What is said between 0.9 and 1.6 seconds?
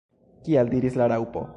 la Raŭpo.